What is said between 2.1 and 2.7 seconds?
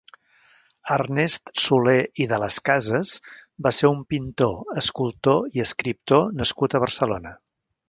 i de les